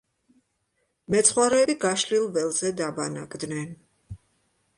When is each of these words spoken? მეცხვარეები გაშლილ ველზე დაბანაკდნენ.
მეცხვარეები 1.15 1.75
გაშლილ 1.83 2.25
ველზე 2.39 2.73
დაბანაკდნენ. 2.81 3.71